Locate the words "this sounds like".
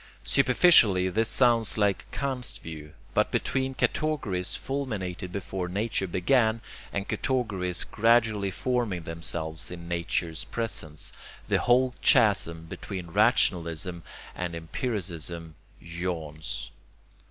1.09-2.09